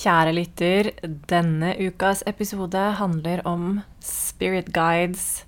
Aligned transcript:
Kjære 0.00 0.30
lytter, 0.32 0.86
denne 1.28 1.74
ukas 1.76 2.22
episode 2.24 2.80
handler 2.96 3.42
om 3.44 3.82
spirit 4.00 4.70
guides. 4.72 5.42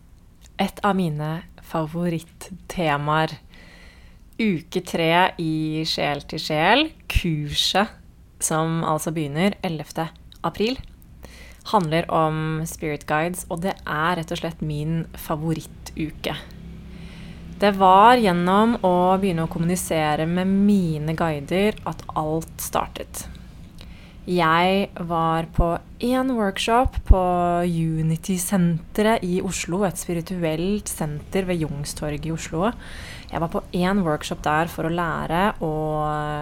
Et 0.61 0.83
av 0.85 0.93
mine 0.99 1.31
favorittemaer. 1.71 3.33
Uke 4.37 4.83
tre 4.85 5.09
i 5.41 5.87
Sjel 5.89 6.21
til 6.29 6.45
sjel, 6.51 6.85
kurset 7.09 7.97
som 8.45 8.83
altså 8.85 9.15
begynner 9.17 9.57
11. 9.65 10.11
april, 10.45 10.77
handler 11.73 12.13
om 12.13 12.61
spirit 12.69 13.09
guides, 13.09 13.47
og 13.49 13.65
det 13.65 13.79
er 13.89 14.19
rett 14.21 14.37
og 14.37 14.45
slett 14.45 14.61
min 14.61 15.07
favorittuke. 15.17 16.37
Det 17.57 17.77
var 17.81 18.21
gjennom 18.21 18.83
å 18.85 18.97
begynne 19.17 19.49
å 19.49 19.55
kommunisere 19.57 20.29
med 20.29 20.59
mine 20.69 21.17
guider 21.17 21.81
at 21.89 22.05
alt 22.13 22.59
startet. 22.61 23.31
Jeg 24.23 24.85
var 25.03 25.49
på 25.51 25.73
én 25.99 26.29
workshop 26.31 26.95
på 27.09 27.23
Unity-senteret 27.67 29.25
i 29.27 29.41
Oslo, 29.43 29.81
et 29.83 29.99
spirituelt 29.99 30.87
senter 30.87 31.49
ved 31.49 31.65
Youngstorget 31.65 32.29
i 32.29 32.31
Oslo. 32.31 32.71
Jeg 33.33 33.43
var 33.43 33.51
på 33.51 33.65
én 33.75 34.05
workshop 34.07 34.45
der 34.47 34.71
for 34.71 34.87
å 34.87 34.95
lære 34.95 35.43
å 35.67 35.73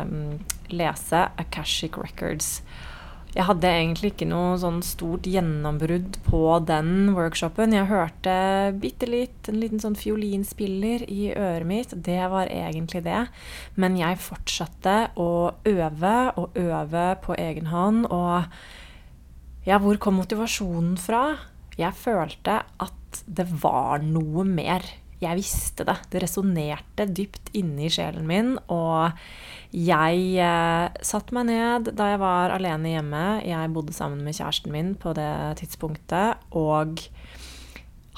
mm, 0.04 0.36
lese 0.76 1.22
Akashic 1.40 1.96
Records. 1.96 2.58
Jeg 3.30 3.46
hadde 3.46 3.68
egentlig 3.70 4.10
ikke 4.10 4.26
noe 4.26 4.56
sånn 4.58 4.80
stort 4.82 5.28
gjennombrudd 5.30 6.18
på 6.26 6.40
den 6.66 7.12
workshopen. 7.14 7.76
Jeg 7.76 7.86
hørte 7.86 8.32
bitte 8.82 9.06
litt, 9.06 9.46
en 9.46 9.60
liten 9.62 9.82
sånn 9.82 9.94
fiolinspiller 9.98 11.04
i 11.06 11.30
øret 11.36 11.68
mitt. 11.68 11.94
Det 11.94 12.18
var 12.32 12.50
egentlig 12.50 13.04
det. 13.06 13.20
Men 13.78 13.98
jeg 14.00 14.18
fortsatte 14.24 14.96
å 15.14 15.30
øve 15.62 16.16
og 16.42 16.58
øve 16.58 17.06
på 17.22 17.38
egen 17.38 17.70
hånd. 17.70 18.08
Og 18.10 18.50
ja, 19.68 19.78
hvor 19.78 20.00
kom 20.02 20.18
motivasjonen 20.18 20.98
fra? 20.98 21.22
Jeg 21.78 21.94
følte 22.02 22.64
at 22.82 23.22
det 23.30 23.46
var 23.62 24.02
noe 24.02 24.42
mer 24.46 24.82
jeg 25.20 25.36
visste 25.36 25.84
det. 25.84 25.96
Det 26.12 26.22
resonnerte 26.22 27.06
dypt 27.12 27.52
inni 27.56 27.90
sjelen 27.92 28.24
min. 28.28 28.54
Og 28.72 29.12
jeg 29.76 30.22
eh, 30.40 31.02
satte 31.04 31.36
meg 31.36 31.50
ned 31.50 31.92
da 31.96 32.08
jeg 32.12 32.22
var 32.22 32.54
alene 32.56 32.94
hjemme. 32.94 33.24
Jeg 33.44 33.72
bodde 33.74 33.96
sammen 33.96 34.24
med 34.24 34.36
kjæresten 34.38 34.72
min 34.72 34.94
på 35.00 35.12
det 35.16 35.30
tidspunktet. 35.60 36.40
Og 36.56 37.04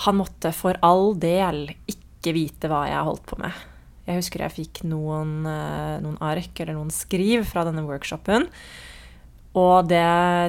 han 0.06 0.18
måtte 0.18 0.54
for 0.54 0.78
all 0.86 1.12
del 1.20 1.66
ikke 1.90 2.36
vite 2.38 2.70
hva 2.70 2.86
jeg 2.90 3.08
holdt 3.10 3.26
på 3.32 3.40
med. 3.42 3.68
Jeg 4.06 4.18
husker 4.18 4.42
jeg 4.42 4.56
fikk 4.60 4.84
noen, 4.90 5.42
eh, 5.46 5.98
noen 6.02 6.18
ark 6.22 6.62
eller 6.62 6.78
noen 6.78 6.94
skriv 6.94 7.46
fra 7.50 7.66
denne 7.66 7.84
workshopen. 7.86 8.46
Og 9.58 9.84
det, 9.84 10.00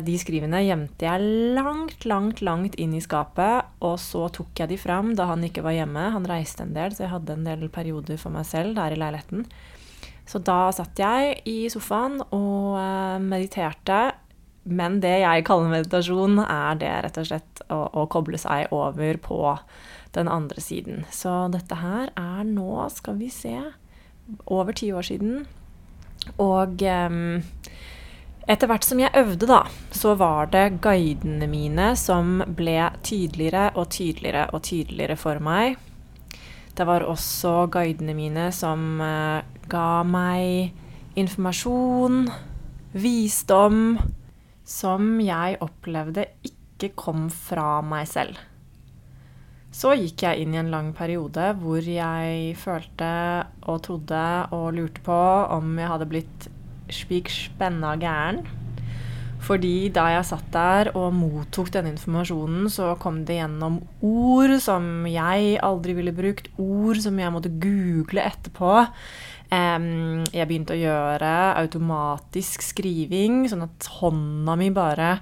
de 0.08 0.14
skrivene 0.16 0.62
gjemte 0.64 1.04
jeg 1.04 1.56
langt, 1.58 2.06
langt, 2.08 2.40
langt 2.46 2.78
inn 2.80 2.94
i 2.96 3.04
skapet. 3.04 3.68
Og 3.84 3.98
så 4.00 4.30
tok 4.32 4.64
jeg 4.64 4.72
de 4.72 4.80
fram 4.80 5.12
da 5.18 5.28
han 5.34 5.44
ikke 5.44 5.66
var 5.66 5.76
hjemme. 5.76 6.08
Han 6.16 6.28
reiste 6.30 6.64
en 6.64 6.76
del, 6.76 6.96
så 6.96 7.06
jeg 7.06 7.14
hadde 7.18 7.36
en 7.36 7.48
del 7.48 7.68
perioder 7.74 8.20
for 8.22 8.32
meg 8.36 8.48
selv 8.48 8.78
der 8.80 8.96
i 8.96 9.00
leiligheten. 9.02 9.44
Så 10.24 10.40
da 10.40 10.70
satt 10.72 11.00
jeg 11.00 11.42
i 11.52 11.66
sofaen 11.72 12.22
og 12.30 12.78
eh, 12.80 13.20
mediterte. 13.20 14.02
Men 14.64 15.02
det 15.04 15.18
jeg 15.20 15.44
kaller 15.44 15.74
meditasjon, 15.74 16.40
er 16.40 16.78
det 16.80 16.92
rett 17.04 17.20
og 17.20 17.28
slett 17.28 17.64
å, 17.68 17.82
å 18.00 18.06
koble 18.08 18.40
seg 18.40 18.72
over 18.72 19.20
på 19.20 19.40
den 20.16 20.30
andre 20.32 20.64
siden. 20.64 21.04
Så 21.12 21.50
dette 21.52 21.82
her 21.82 22.14
er 22.16 22.48
nå, 22.48 22.86
skal 22.94 23.20
vi 23.20 23.28
se, 23.34 23.58
over 24.48 24.72
ti 24.80 24.94
år 24.96 25.04
siden. 25.04 25.44
Og 26.40 26.80
um, 26.88 27.44
etter 28.50 28.68
hvert 28.68 28.86
som 28.86 29.00
jeg 29.00 29.14
øvde, 29.16 29.48
da, 29.48 29.62
så 29.96 30.14
var 30.20 30.50
det 30.52 30.82
guidene 30.84 31.48
mine 31.48 31.94
som 32.00 32.42
ble 32.58 32.90
tydeligere 33.06 33.70
og 33.80 33.90
tydeligere 33.94 34.48
og 34.52 34.64
tydeligere 34.68 35.18
for 35.20 35.40
meg. 35.44 35.78
Det 36.74 36.88
var 36.90 37.06
også 37.06 37.68
guidene 37.72 38.16
mine 38.18 38.50
som 38.56 38.98
uh, 39.00 39.46
ga 39.70 40.04
meg 40.08 40.74
informasjon, 41.20 42.26
visdom, 42.98 44.00
som 44.66 45.20
jeg 45.22 45.60
opplevde 45.62 46.26
ikke 46.44 46.94
kom 46.98 47.30
fra 47.32 47.78
meg 47.86 48.10
selv. 48.10 48.40
Så 49.74 49.96
gikk 49.98 50.22
jeg 50.26 50.44
inn 50.44 50.54
i 50.54 50.60
en 50.62 50.70
lang 50.70 50.92
periode 50.94 51.48
hvor 51.62 51.82
jeg 51.82 52.54
følte 52.62 53.14
og 53.66 53.80
trodde 53.86 54.26
og 54.54 54.68
lurte 54.78 55.02
på 55.06 55.22
om 55.56 55.80
jeg 55.82 55.90
hadde 55.90 56.10
blitt 56.12 56.50
spik 56.92 57.32
spenna 57.32 57.96
gæren. 58.02 58.44
Fordi 59.44 59.90
da 59.92 60.06
jeg 60.14 60.28
satt 60.30 60.46
der 60.54 60.90
og 60.96 61.10
mottok 61.18 61.68
denne 61.74 61.92
informasjonen, 61.92 62.70
så 62.72 62.94
kom 63.02 63.24
det 63.28 63.42
gjennom 63.42 63.82
ord 64.06 64.56
som 64.64 65.04
jeg 65.10 65.58
aldri 65.64 65.96
ville 65.98 66.16
brukt, 66.16 66.48
ord 66.56 67.02
som 67.04 67.20
jeg 67.20 67.34
måtte 67.34 67.52
google 67.52 68.24
etterpå. 68.24 68.78
Jeg 69.54 70.48
begynte 70.48 70.78
å 70.78 70.80
gjøre 70.80 71.34
automatisk 71.60 72.64
skriving, 72.66 73.44
sånn 73.52 73.68
at 73.68 73.90
hånda 74.00 74.56
mi 74.58 74.72
bare 74.74 75.18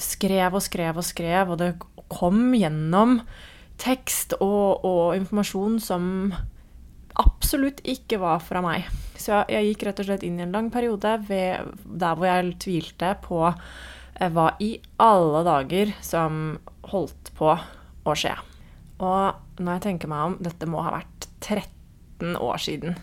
skrev 0.00 0.56
og 0.56 0.64
skrev 0.64 0.96
og 0.96 1.06
skrev, 1.06 1.52
og 1.52 1.60
det 1.60 1.74
kom 2.12 2.54
gjennom 2.56 3.20
tekst 3.80 4.38
og, 4.40 4.86
og 4.88 5.16
informasjon 5.18 5.78
som 5.84 6.08
absolutt 7.22 7.82
ikke 7.88 8.20
var 8.22 8.40
fra 8.44 8.62
meg. 8.64 8.86
Så 9.16 9.32
jeg, 9.32 9.48
jeg, 9.54 9.70
gikk 9.70 9.86
rett 9.88 10.02
og 10.02 10.08
slett 10.10 10.26
inn 10.26 10.40
i 10.40 10.44
en 10.44 10.54
lang 10.54 10.70
periode 10.72 11.16
ved, 11.28 11.72
der 11.84 12.18
hvor 12.18 12.28
jeg 12.28 12.56
tvilte 12.62 13.14
på 13.24 13.40
eh, 13.48 14.30
hva 14.32 14.50
i 14.62 14.74
alle 15.02 15.42
dager 15.46 15.94
som 16.04 16.58
holdt 16.92 17.32
på 17.38 17.50
å 18.06 18.16
skje. 18.16 18.36
Og 19.02 19.60
når 19.60 19.76
jeg 19.76 19.84
tenker 19.88 20.12
meg 20.12 20.30
om, 20.30 20.38
dette 20.44 20.68
må 20.68 20.84
ha 20.84 20.94
vært 20.98 21.28
13 21.44 22.36
år 22.40 22.60
siden. 22.62 22.96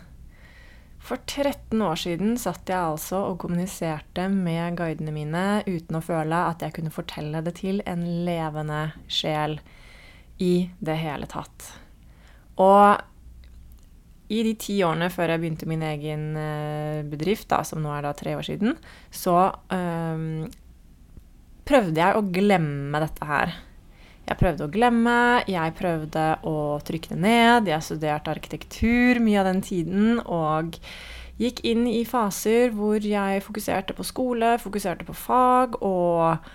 For 1.04 1.20
13 1.20 1.82
år 1.84 1.98
siden 2.00 2.38
satt 2.40 2.70
jeg 2.70 2.80
altså 2.80 3.26
og 3.28 3.42
kommuniserte 3.42 4.24
med 4.32 4.78
guidene 4.78 5.12
mine 5.12 5.44
uten 5.66 5.98
å 5.98 6.04
føle 6.04 6.38
at 6.48 6.64
jeg 6.64 6.78
kunne 6.78 6.94
fortelle 6.94 7.42
det 7.44 7.58
til 7.58 7.82
en 7.84 8.06
levende 8.24 8.86
sjel 9.12 9.58
i 10.40 10.70
det 10.80 10.96
hele 11.02 11.28
tatt. 11.30 11.74
Og 12.56 13.02
i 14.34 14.42
de 14.46 14.54
ti 14.58 14.78
årene 14.86 15.10
før 15.12 15.34
jeg 15.34 15.42
begynte 15.42 15.68
min 15.70 15.84
egen 15.86 16.26
eh, 16.40 17.00
bedrift, 17.08 17.48
da, 17.52 17.62
som 17.66 17.82
nå 17.84 17.92
er 17.94 18.06
da 18.06 18.14
tre 18.16 18.34
år 18.38 18.46
siden, 18.46 18.76
så 19.14 19.36
um, 19.70 20.44
prøvde 21.68 22.02
jeg 22.02 22.18
å 22.18 22.26
glemme 22.34 23.02
dette 23.04 23.28
her. 23.28 23.54
Jeg 24.24 24.40
prøvde 24.40 24.64
å 24.66 24.72
glemme, 24.72 25.16
jeg 25.50 25.74
prøvde 25.76 26.28
å 26.48 26.56
trykke 26.84 27.12
det 27.12 27.20
ned. 27.20 27.68
Jeg 27.68 27.84
studerte 27.84 28.32
arkitektur 28.32 29.20
mye 29.20 29.42
av 29.42 29.50
den 29.50 29.60
tiden 29.64 30.22
og 30.24 30.78
gikk 31.40 31.60
inn 31.66 31.84
i 31.90 32.04
faser 32.08 32.72
hvor 32.72 33.04
jeg 33.04 33.42
fokuserte 33.44 33.96
på 33.96 34.06
skole, 34.06 34.54
fokuserte 34.62 35.04
på 35.04 35.16
fag 35.18 35.76
og 35.84 36.46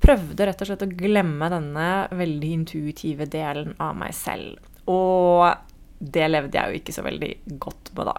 prøvde 0.00 0.46
rett 0.48 0.62
og 0.64 0.70
slett 0.70 0.86
å 0.86 0.92
glemme 1.02 1.50
denne 1.52 1.88
veldig 2.16 2.52
intuitive 2.62 3.28
delen 3.28 3.74
av 3.82 3.98
meg 4.00 4.16
selv. 4.16 4.56
Og 4.88 5.44
det 6.00 6.28
levde 6.30 6.56
jeg 6.56 6.68
jo 6.68 6.80
ikke 6.80 6.94
så 6.96 7.04
veldig 7.04 7.32
godt 7.60 7.92
på, 7.94 8.06
da. 8.08 8.16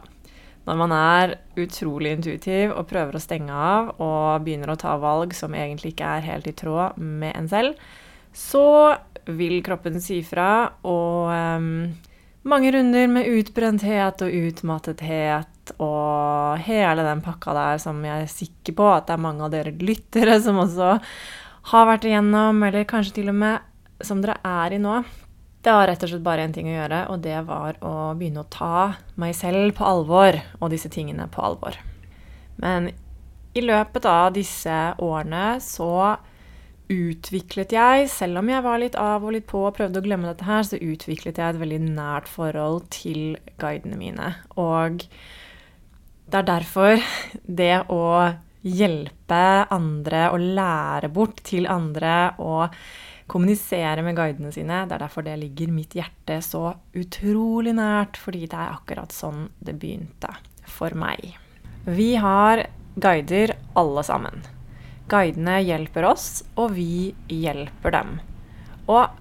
Når 0.69 0.78
man 0.78 0.92
er 0.94 1.34
utrolig 1.58 2.14
intuitiv 2.14 2.75
og 2.75 2.86
prøver 2.90 3.18
å 3.18 3.24
stenge 3.24 3.50
av 3.50 3.96
og 3.97 4.46
begynner 4.46 4.74
å 4.74 4.78
ta 4.80 4.94
valg 5.02 5.34
som 5.34 5.56
egentlig 5.58 5.96
ikke 5.96 6.12
er 6.19 6.28
helt 6.28 6.50
i 6.52 6.53
tråd 6.58 7.00
med 7.02 7.34
en 7.34 7.50
selv, 7.50 7.80
så 8.31 8.94
vil 9.25 9.58
kroppen 9.66 9.97
si 10.02 10.22
fra, 10.25 10.69
og 10.88 11.34
um, 11.34 11.90
mange 12.47 12.72
runder 12.74 13.09
med 13.09 13.30
utbrenthet 13.30 14.22
og 14.25 14.38
utmattethet 14.48 15.74
og 15.81 16.62
hele 16.66 17.06
den 17.06 17.22
pakka 17.25 17.53
der 17.58 17.81
som 17.81 18.00
jeg 18.06 18.25
er 18.25 18.31
sikker 18.31 18.78
på 18.78 18.88
at 18.90 19.09
det 19.09 19.18
er 19.18 19.25
mange 19.25 19.46
av 19.46 19.53
dere 19.53 19.74
lyttere 19.78 20.40
som 20.42 20.62
også 20.62 20.95
har 21.72 21.89
vært 21.89 22.07
igjennom, 22.10 22.63
eller 22.66 22.88
kanskje 22.89 23.19
til 23.19 23.33
og 23.33 23.38
med 23.44 24.06
som 24.06 24.22
dere 24.24 24.39
er 24.45 24.78
i 24.78 24.81
nå. 24.81 25.01
Det 25.62 25.69
var 25.69 25.86
rett 25.88 26.02
og 26.02 26.10
slett 26.10 26.25
bare 26.25 26.48
én 26.48 26.54
ting 26.56 26.69
å 26.72 26.74
gjøre, 26.74 27.04
og 27.13 27.22
det 27.22 27.38
var 27.46 27.78
å 27.86 27.94
begynne 28.18 28.42
å 28.42 28.50
ta 28.50 28.98
meg 29.22 29.36
selv 29.38 29.75
på 29.78 29.86
alvor 29.86 30.40
og 30.58 30.72
disse 30.74 30.90
tingene 30.90 31.28
på 31.30 31.44
alvor. 31.46 31.78
Men 32.62 32.90
i 33.54 33.62
løpet 33.62 34.08
av 34.10 34.31
disse 34.34 34.80
årene 34.98 35.60
så 35.62 36.18
utviklet 36.92 37.75
jeg, 37.75 38.10
selv 38.12 38.42
om 38.42 38.50
jeg 38.52 38.66
var 38.66 38.81
litt 38.81 38.98
av 39.00 39.24
og 39.24 39.36
litt 39.36 39.48
på 39.48 39.62
og 39.68 39.75
prøvde 39.78 40.02
å 40.02 40.06
glemme 40.06 40.28
dette 40.31 40.48
her, 40.48 40.66
så 40.66 40.80
utviklet 40.81 41.40
jeg 41.40 41.54
et 41.54 41.62
veldig 41.62 41.80
nært 41.86 42.28
forhold 42.31 42.90
til 42.94 43.38
guidene 43.62 44.00
mine. 44.00 44.34
Og 44.60 45.06
det 46.31 46.42
er 46.42 46.48
derfor 46.48 47.04
det 47.46 47.75
å 47.92 48.02
hjelpe 48.62 49.46
andre 49.74 50.28
og 50.34 50.44
lære 50.58 51.10
bort 51.13 51.42
til 51.48 51.69
andre 51.69 52.34
og 52.42 52.75
kommunisere 53.31 54.04
med 54.06 54.18
guidene 54.18 54.52
sine. 54.54 54.84
Det 54.88 54.98
er 54.98 55.06
derfor 55.06 55.25
det 55.25 55.38
ligger 55.40 55.72
mitt 55.74 55.96
hjerte 55.98 56.42
så 56.46 56.74
utrolig 56.98 57.74
nært, 57.78 58.19
fordi 58.19 58.46
det 58.46 58.58
er 58.58 58.75
akkurat 58.75 59.16
sånn 59.16 59.48
det 59.63 59.78
begynte 59.80 60.34
for 60.68 60.94
meg. 60.98 61.34
Vi 61.88 62.13
har 62.22 62.66
guider 63.02 63.56
alle 63.80 64.04
sammen. 64.06 64.44
Guidene 65.12 65.57
hjelper 65.64 66.06
oss, 66.12 66.44
og 66.60 66.75
vi 66.75 67.12
hjelper 67.31 67.96
dem. 67.96 68.19
Og 68.92 69.18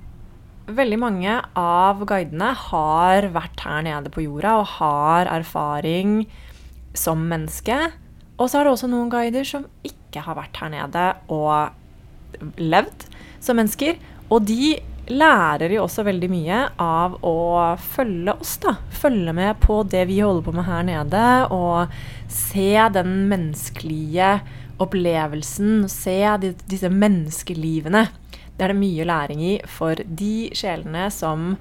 veldig 0.71 0.99
mange 1.03 1.39
av 1.59 2.03
guidene 2.07 2.53
har 2.67 3.27
vært 3.35 3.65
her 3.65 3.83
nede 3.87 4.13
på 4.13 4.25
jorda 4.27 4.59
og 4.61 4.69
har 4.77 5.31
erfaring 5.31 6.25
som 6.95 7.23
menneske. 7.31 7.79
Og 8.41 8.49
så 8.49 8.61
er 8.61 8.67
det 8.67 8.75
også 8.75 8.89
noen 8.89 9.11
guider 9.13 9.45
som 9.47 9.67
ikke 9.87 10.25
har 10.25 10.39
vært 10.39 10.57
her 10.63 10.73
nede 10.73 11.07
og 11.29 12.57
levd 12.61 13.05
som 13.43 13.59
mennesker. 13.61 14.01
Og 14.33 14.47
de 14.49 14.79
lærer 15.11 15.75
jo 15.75 15.85
også 15.85 16.05
veldig 16.07 16.31
mye 16.31 16.61
av 16.81 17.19
å 17.27 17.35
følge 17.83 18.35
oss, 18.39 18.55
da. 18.63 18.77
Følge 18.95 19.35
med 19.37 19.59
på 19.63 19.81
det 19.91 20.07
vi 20.11 20.21
holder 20.23 20.47
på 20.47 20.55
med 20.55 20.69
her 20.69 20.87
nede, 20.87 21.25
og 21.51 21.91
se 22.31 22.71
den 22.95 23.27
menneskelige 23.31 24.33
opplevelsen, 24.81 25.85
se 25.91 26.17
disse 26.41 26.89
menneskelivene. 26.89 28.07
Det 28.57 28.67
er 28.67 28.73
det 28.73 28.81
mye 28.81 29.09
læring 29.09 29.45
i 29.45 29.55
for 29.69 30.01
de 30.05 30.51
sjelene 30.57 31.09
som 31.13 31.55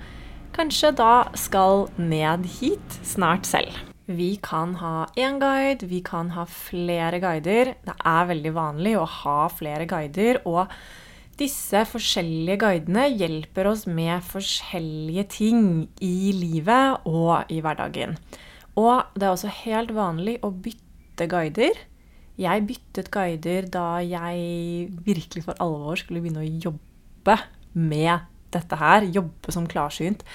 kanskje 0.55 0.93
da 0.99 1.29
skal 1.37 1.87
ned 1.97 2.47
hit 2.59 2.99
snart 3.07 3.49
selv. 3.49 3.88
Vi 4.09 4.39
kan 4.41 4.73
ha 4.81 5.05
én 5.21 5.37
guide, 5.37 5.85
vi 5.85 5.99
kan 6.01 6.31
ha 6.33 6.47
flere 6.49 7.19
guider. 7.21 7.75
Det 7.85 7.93
er 7.93 8.29
veldig 8.31 8.53
vanlig 8.55 8.95
å 8.97 9.05
ha 9.05 9.43
flere 9.53 9.85
guider. 9.85 10.41
og 10.45 10.67
disse 11.39 11.85
forskjellige 11.87 12.57
guidene 12.59 13.05
hjelper 13.15 13.69
oss 13.69 13.85
med 13.87 14.25
forskjellige 14.27 15.23
ting 15.31 15.61
i 16.03 16.33
livet 16.35 17.05
og 17.07 17.47
i 17.47 17.61
hverdagen. 17.63 18.17
Og 18.75 19.05
det 19.15 19.23
er 19.23 19.31
også 19.31 19.53
helt 19.61 19.93
vanlig 19.95 20.35
å 20.43 20.51
bytte 20.51 21.29
guider. 21.31 21.79
Jeg 22.39 22.65
byttet 22.67 23.11
guider 23.11 23.69
da 23.71 24.01
jeg 24.03 24.89
virkelig 25.05 25.45
for 25.47 25.63
alvor 25.63 25.99
skulle 25.99 26.19
begynne 26.23 26.43
å 26.43 26.51
jobbe 26.67 27.37
med 27.75 28.27
dette 28.55 28.79
her. 28.79 29.07
Jobbe 29.07 29.53
som 29.53 29.67
klarsynt. 29.69 30.25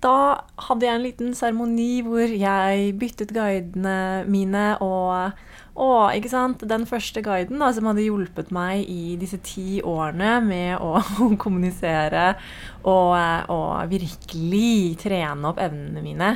Da 0.00 0.40
hadde 0.68 0.86
jeg 0.86 0.96
en 0.96 1.04
liten 1.04 1.34
seremoni 1.36 2.00
hvor 2.06 2.24
jeg 2.24 2.92
byttet 3.00 3.34
guidene 3.36 4.24
mine 4.30 4.72
og 4.84 5.36
og 5.80 6.12
ikke 6.12 6.28
sant, 6.28 6.64
den 6.68 6.82
første 6.88 7.22
guiden 7.24 7.60
da, 7.62 7.70
som 7.72 7.86
hadde 7.88 8.02
hjulpet 8.04 8.50
meg 8.52 8.82
i 8.90 9.14
disse 9.20 9.38
ti 9.46 9.78
årene 9.86 10.34
med 10.44 10.82
å 10.82 10.98
kommunisere 11.42 12.34
og, 12.82 13.14
og, 13.48 13.86
virkelig 13.88 14.98
trene 15.00 15.52
opp 15.52 15.62
evnene 15.62 16.02
mine 16.04 16.34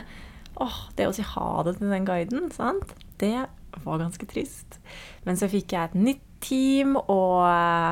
Åh, 0.63 0.77
Det 0.95 1.09
å 1.11 1.13
si 1.13 1.25
ha 1.27 1.49
det 1.67 1.75
til 1.81 1.91
den 1.91 2.07
guiden, 2.07 2.47
sant? 2.55 2.95
det 3.19 3.49
var 3.83 3.99
ganske 3.99 4.27
trist. 4.31 4.79
Men 5.27 5.35
så 5.39 5.49
fikk 5.51 5.75
jeg 5.75 5.91
et 5.91 5.97
nytt 5.99 6.23
team, 6.45 6.95
og 6.95 7.43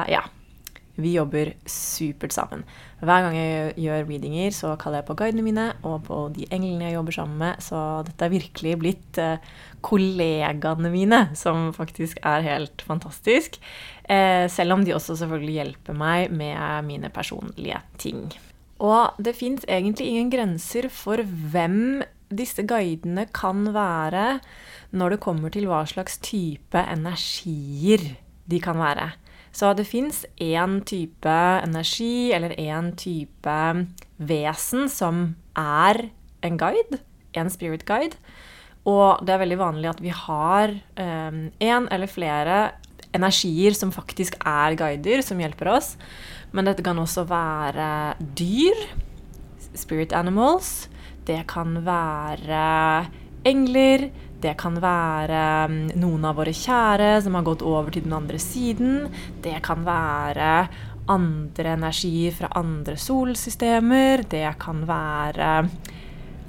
ja 0.07 0.23
vi 1.01 1.15
jobber 1.17 1.55
supert 1.69 2.35
sammen. 2.35 2.65
Hver 3.01 3.25
gang 3.25 3.37
jeg 3.37 3.73
gjør 3.81 4.05
readinger, 4.09 4.53
så 4.55 4.75
kaller 4.81 5.01
jeg 5.01 5.09
på 5.09 5.17
guidene 5.19 5.45
mine 5.47 5.67
og 5.89 6.05
på 6.07 6.19
de 6.37 6.47
englene 6.53 6.91
jeg 6.91 6.97
jobber 6.99 7.17
sammen 7.17 7.41
med. 7.41 7.65
Så 7.65 7.81
dette 8.07 8.27
er 8.27 8.35
virkelig 8.35 8.77
blitt 8.83 9.21
eh, 9.23 9.51
kollegaene 9.85 10.93
mine, 10.93 11.23
som 11.39 11.71
faktisk 11.77 12.21
er 12.23 12.45
helt 12.47 12.85
fantastisk. 12.87 13.59
Eh, 14.05 14.47
selv 14.53 14.77
om 14.77 14.85
de 14.85 14.95
også 14.95 15.17
selvfølgelig 15.23 15.59
hjelper 15.59 15.97
meg 15.97 16.35
med 16.35 16.89
mine 16.89 17.13
personlige 17.15 17.81
ting. 18.03 18.27
Og 18.83 19.17
det 19.23 19.37
fins 19.39 19.65
egentlig 19.71 20.11
ingen 20.11 20.31
grenser 20.33 20.91
for 20.93 21.23
hvem 21.23 22.03
disse 22.33 22.65
guidene 22.67 23.27
kan 23.35 23.69
være 23.75 24.41
når 24.97 25.15
det 25.15 25.25
kommer 25.25 25.53
til 25.53 25.69
hva 25.71 25.83
slags 25.89 26.19
type 26.25 26.81
energier 26.81 28.13
de 28.51 28.61
kan 28.61 28.81
være. 28.81 29.13
Så 29.53 29.75
det 29.77 29.85
fins 29.89 30.25
én 30.41 30.81
type 30.89 31.37
energi 31.63 32.33
eller 32.33 32.55
én 32.57 32.95
type 32.97 33.57
vesen 34.17 34.89
som 34.89 35.35
er 35.59 36.07
en 36.43 36.57
guide, 36.59 37.03
en 37.37 37.53
spirit 37.53 37.85
guide. 37.89 38.17
Og 38.89 39.21
det 39.23 39.35
er 39.35 39.43
veldig 39.45 39.61
vanlig 39.61 39.91
at 39.93 40.01
vi 40.03 40.11
har 40.11 40.73
én 40.99 41.45
um, 41.85 41.89
eller 41.93 42.11
flere 42.11 42.73
energier 43.15 43.77
som 43.77 43.93
faktisk 43.93 44.39
er 44.41 44.75
guider, 44.79 45.23
som 45.23 45.39
hjelper 45.39 45.71
oss. 45.77 45.95
Men 46.53 46.67
dette 46.67 46.85
kan 46.85 46.99
også 46.99 47.27
være 47.29 48.17
dyr, 48.37 48.79
spirit 49.77 50.13
animals. 50.17 50.89
Det 51.29 51.45
kan 51.51 51.79
være 51.87 53.07
engler. 53.49 54.09
Det 54.43 54.57
kan 54.59 54.79
være 54.83 55.43
mm, 55.71 55.83
noen 56.03 56.25
av 56.27 56.41
våre 56.41 56.55
kjære 56.57 57.15
som 57.23 57.37
har 57.39 57.47
gått 57.47 57.63
over 57.63 57.93
til 57.95 58.07
den 58.07 58.17
andre 58.17 58.41
siden. 58.43 59.07
Det 59.45 59.61
kan 59.65 59.85
være 59.87 60.53
andre 61.13 61.75
energier 61.77 62.35
fra 62.35 62.51
andre 62.59 62.97
solsystemer. 62.99 64.25
Det 64.31 64.47
kan 64.63 64.83
være 64.89 65.53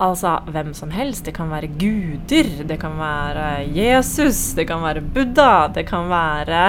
altså 0.04 0.40
hvem 0.50 0.74
som 0.74 0.92
helst. 0.94 1.25
Det 1.25 1.36
kan 1.38 1.54
være 1.54 1.69
guder. 1.78 2.51
Det 2.66 2.80
kan 2.81 2.98
være 2.98 3.48
Jesus. 3.75 4.54
Det 4.57 4.68
kan 4.68 4.81
være 4.81 5.06
Buddha. 5.13 5.68
Det 5.75 5.86
kan 5.90 6.10
være 6.10 6.66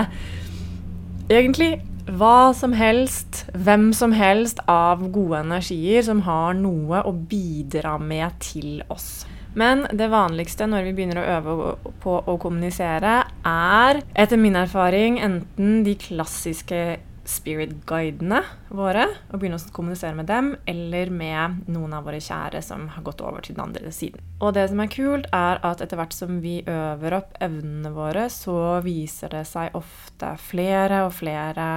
egentlig 1.32 1.72
hva 2.04 2.52
som 2.52 2.74
helst, 2.76 3.46
hvem 3.56 3.92
som 3.96 4.12
helst 4.12 4.58
av 4.68 5.06
gode 5.12 5.40
energier 5.40 6.04
som 6.04 6.20
har 6.26 6.52
noe 6.58 7.00
å 7.00 7.14
bidra 7.16 7.96
med 7.98 8.36
til 8.44 8.82
oss. 8.92 9.24
Men 9.54 9.86
det 9.94 10.10
vanligste 10.12 10.66
når 10.70 10.88
vi 10.88 10.94
begynner 10.98 11.22
å 11.22 11.26
øve 11.38 11.72
på 12.02 12.18
å 12.26 12.36
kommunisere, 12.42 13.16
er 13.46 14.02
etter 14.14 14.40
min 14.40 14.58
erfaring 14.58 15.20
enten 15.22 15.82
de 15.86 15.94
klassiske 16.00 16.84
spirit-guidene 17.24 18.42
våre, 18.74 19.06
og 19.32 19.40
begynne 19.40 19.58
å 19.58 19.74
kommunisere 19.74 20.16
med 20.16 20.28
dem, 20.28 20.50
eller 20.68 21.12
med 21.12 21.68
noen 21.72 21.96
av 21.96 22.06
våre 22.08 22.20
kjære 22.22 22.60
som 22.64 22.88
har 22.92 23.04
gått 23.06 23.22
over 23.24 23.44
til 23.44 23.56
den 23.56 23.64
andre 23.64 23.92
siden. 23.94 24.20
Og 24.44 24.54
det 24.56 24.66
som 24.70 24.82
er 24.82 24.90
kult, 24.92 25.28
er 25.32 25.62
at 25.64 25.80
etter 25.84 26.00
hvert 26.00 26.16
som 26.16 26.40
vi 26.44 26.58
øver 26.68 27.18
opp 27.20 27.38
evnene 27.44 27.94
våre, 27.94 28.26
så 28.32 28.80
viser 28.84 29.32
det 29.32 29.46
seg 29.48 29.76
ofte 29.78 30.34
flere 30.50 31.04
og 31.06 31.14
flere 31.16 31.68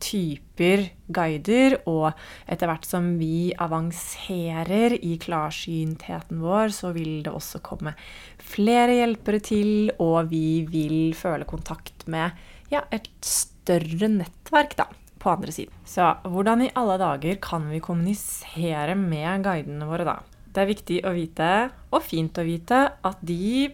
typer 0.00 0.86
guider, 1.12 1.78
og 1.90 2.10
etter 2.50 2.70
hvert 2.70 2.86
som 2.88 3.12
vi 3.20 3.50
avanserer 3.60 4.96
i 4.98 5.16
klarsyntheten 5.22 6.40
vår, 6.42 6.72
så 6.74 6.94
vil 6.96 7.20
det 7.26 7.34
også 7.34 7.62
komme 7.64 7.94
flere 8.40 8.96
hjelpere 9.00 9.42
til, 9.44 9.92
og 10.00 10.30
vi 10.32 10.62
vil 10.70 11.12
føle 11.18 11.48
kontakt 11.48 12.06
med 12.10 12.34
ja, 12.72 12.84
et 12.94 13.10
større 13.24 14.10
nettverk, 14.10 14.76
da. 14.78 14.88
På 15.20 15.34
andre 15.34 15.52
siden. 15.52 15.74
Så 15.84 16.06
hvordan 16.24 16.62
i 16.64 16.70
alle 16.80 16.94
dager 16.96 17.36
kan 17.44 17.66
vi 17.68 17.82
kommunisere 17.84 18.94
med 18.96 19.44
guidene 19.44 19.84
våre, 19.84 20.06
da? 20.08 20.14
Det 20.50 20.62
er 20.62 20.70
viktig 20.70 21.02
å 21.04 21.12
vite, 21.14 21.50
og 21.92 22.02
fint 22.02 22.40
å 22.40 22.46
vite, 22.46 22.78
at 23.04 23.20
de 23.20 23.68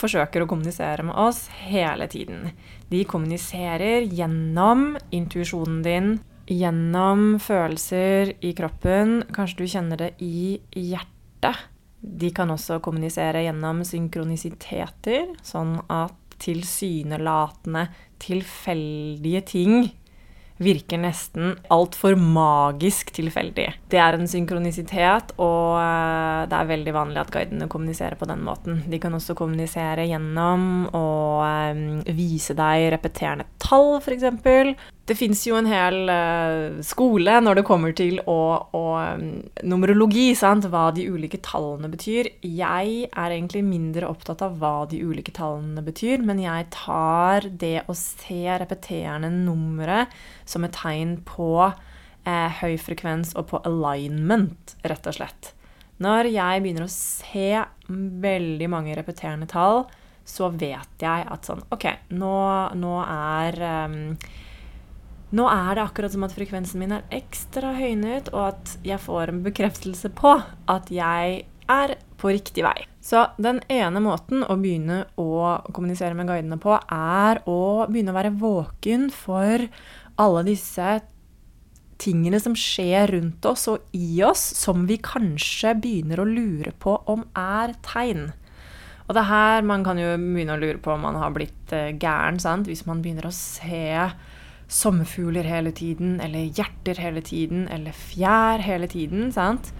forsøker 0.00 0.44
å 0.44 0.48
kommunisere 0.50 1.04
med 1.06 1.16
oss 1.18 1.46
hele 1.66 2.08
tiden. 2.10 2.50
De 2.90 3.02
kommuniserer 3.08 4.04
gjennom 4.06 4.94
intuisjonen 5.14 5.82
din, 5.84 6.10
gjennom 6.50 7.38
følelser 7.42 8.34
i 8.44 8.52
kroppen. 8.56 9.22
Kanskje 9.34 9.62
du 9.62 9.70
kjenner 9.70 10.02
det 10.02 10.10
i 10.24 10.58
hjertet. 10.76 11.70
De 12.04 12.28
kan 12.36 12.50
også 12.52 12.82
kommunisere 12.84 13.46
gjennom 13.46 13.80
synkronisiteter, 13.88 15.30
sånn 15.46 15.78
at 15.88 16.18
tilsynelatende 16.44 17.86
tilfeldige 18.20 19.44
ting 19.48 19.86
virker 20.62 21.00
nesten 21.02 21.56
altfor 21.72 22.14
magisk 22.18 23.10
tilfeldig. 23.16 23.66
Det 23.90 23.98
er 23.98 24.16
en 24.16 24.28
synkronisitet, 24.30 25.34
og 25.42 25.80
eh, 25.80 26.44
det 26.50 26.58
er 26.58 26.70
veldig 26.70 26.94
vanlig 26.94 27.22
at 27.24 27.32
guidene 27.34 27.68
kommuniserer 27.70 28.18
på 28.20 28.28
den 28.30 28.44
måten. 28.46 28.82
De 28.90 29.00
kan 29.02 29.14
også 29.16 29.36
kommunisere 29.38 30.06
gjennom 30.10 30.86
å 30.94 31.06
eh, 31.46 32.14
vise 32.14 32.54
deg 32.58 32.90
repeterende 32.94 33.48
tall, 33.62 33.96
f.eks. 33.98 34.28
Det 35.04 35.12
fins 35.18 35.42
jo 35.44 35.58
en 35.58 35.66
hel 35.68 36.08
uh, 36.08 36.80
skole 36.84 37.32
når 37.44 37.58
det 37.58 37.64
kommer 37.68 37.92
til 37.96 38.22
å, 38.24 38.38
å 38.72 38.84
um, 39.18 39.24
numerologi, 39.68 40.30
sant? 40.38 40.64
hva 40.72 40.86
de 40.96 41.04
ulike 41.12 41.42
tallene 41.44 41.90
betyr. 41.92 42.30
Jeg 42.40 43.10
er 43.10 43.34
egentlig 43.34 43.60
mindre 43.66 44.08
opptatt 44.08 44.40
av 44.46 44.56
hva 44.62 44.86
de 44.88 45.02
ulike 45.04 45.34
tallene 45.36 45.84
betyr, 45.84 46.24
men 46.24 46.40
jeg 46.40 46.70
tar 46.72 47.50
det 47.52 47.82
å 47.84 47.96
se 47.98 48.56
repeterende 48.62 49.28
numre 49.34 50.06
som 50.48 50.64
et 50.64 50.72
tegn 50.72 51.18
på 51.28 51.50
eh, 51.66 52.62
høy 52.62 52.78
frekvens 52.80 53.34
og 53.36 53.50
på 53.52 53.60
alignment, 53.68 54.72
rett 54.88 55.10
og 55.10 55.18
slett. 55.18 55.52
Når 56.00 56.30
jeg 56.32 56.64
begynner 56.64 56.88
å 56.88 56.94
se 56.94 57.50
veldig 58.24 58.70
mange 58.72 58.96
repeterende 58.96 59.46
tall, 59.52 59.84
så 60.24 60.48
vet 60.48 61.04
jeg 61.04 61.28
at 61.28 61.44
sånn 61.44 61.60
OK, 61.74 61.84
nå, 62.16 62.34
nå 62.80 62.94
er 63.04 63.60
um, 63.84 63.98
nå 65.34 65.46
er 65.50 65.74
det 65.76 65.84
akkurat 65.84 66.12
som 66.12 66.26
at 66.26 66.34
frekvensen 66.36 66.82
min 66.82 66.92
er 66.98 67.06
ekstra 67.14 67.72
høynet, 67.78 68.30
og 68.34 68.52
at 68.52 68.74
jeg 68.86 69.00
får 69.02 69.32
en 69.32 69.42
bekreftelse 69.46 70.10
på 70.14 70.36
at 70.70 70.92
jeg 70.92 71.44
er 71.70 71.96
på 72.20 72.32
riktig 72.32 72.64
vei. 72.66 72.76
Så 73.04 73.26
den 73.40 73.60
ene 73.72 74.00
måten 74.04 74.44
å 74.44 74.56
begynne 74.60 75.04
å 75.20 75.56
kommunisere 75.72 76.16
med 76.16 76.28
guidene 76.30 76.60
på, 76.60 76.76
er 76.76 77.42
å 77.50 77.86
begynne 77.88 78.14
å 78.14 78.18
være 78.18 78.36
våken 78.40 79.10
for 79.12 79.66
alle 80.20 80.44
disse 80.46 81.00
tingene 82.00 82.40
som 82.42 82.54
skjer 82.58 83.12
rundt 83.14 83.44
oss 83.48 83.66
og 83.70 83.84
i 83.96 84.22
oss, 84.26 84.42
som 84.58 84.86
vi 84.88 84.98
kanskje 85.02 85.74
begynner 85.80 86.20
å 86.20 86.28
lure 86.28 86.74
på 86.80 86.96
om 87.10 87.26
er 87.38 87.74
tegn. 87.86 88.30
Og 89.04 89.12
det 89.16 89.20
er 89.20 89.30
her 89.30 89.66
man 89.68 89.84
kan 89.84 90.00
jo 90.00 90.14
begynne 90.16 90.56
å 90.56 90.60
lure 90.60 90.80
på 90.80 90.94
om 90.94 91.04
man 91.04 91.18
har 91.20 91.34
blitt 91.34 91.72
eh, 91.76 91.92
gæren, 91.92 92.40
sant? 92.40 92.68
hvis 92.70 92.86
man 92.88 93.02
begynner 93.04 93.28
å 93.28 93.36
se 93.36 94.08
sommerfugler 94.74 95.46
hele 95.46 95.72
tiden, 95.74 96.18
eller 96.22 96.50
hjerter 96.50 96.98
hele 97.00 97.22
tiden, 97.24 97.68
eller 97.72 97.94
fjær 97.94 98.64
hele 98.64 98.90
tiden. 98.90 99.30
sant? 99.32 99.72